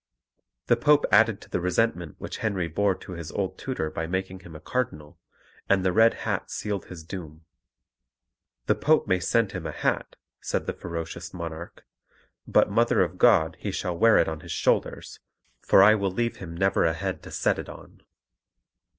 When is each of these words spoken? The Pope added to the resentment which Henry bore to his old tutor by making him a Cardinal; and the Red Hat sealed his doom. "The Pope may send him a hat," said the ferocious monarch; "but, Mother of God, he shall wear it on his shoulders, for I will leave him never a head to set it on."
The 0.65 0.75
Pope 0.75 1.05
added 1.11 1.39
to 1.41 1.49
the 1.51 1.59
resentment 1.61 2.15
which 2.17 2.37
Henry 2.37 2.67
bore 2.67 2.95
to 2.95 3.11
his 3.11 3.31
old 3.31 3.59
tutor 3.59 3.91
by 3.91 4.07
making 4.07 4.39
him 4.39 4.55
a 4.55 4.59
Cardinal; 4.59 5.19
and 5.69 5.85
the 5.85 5.93
Red 5.93 6.15
Hat 6.25 6.49
sealed 6.49 6.85
his 6.85 7.03
doom. 7.03 7.45
"The 8.65 8.73
Pope 8.73 9.07
may 9.07 9.19
send 9.19 9.51
him 9.51 9.67
a 9.67 9.71
hat," 9.71 10.15
said 10.39 10.65
the 10.65 10.73
ferocious 10.73 11.35
monarch; 11.35 11.85
"but, 12.47 12.71
Mother 12.71 13.03
of 13.03 13.19
God, 13.19 13.57
he 13.59 13.69
shall 13.69 13.95
wear 13.95 14.17
it 14.17 14.27
on 14.27 14.39
his 14.39 14.51
shoulders, 14.51 15.19
for 15.59 15.83
I 15.83 15.93
will 15.93 16.09
leave 16.09 16.37
him 16.37 16.57
never 16.57 16.83
a 16.83 16.93
head 16.93 17.21
to 17.21 17.29
set 17.29 17.59
it 17.59 17.69
on." 17.69 18.01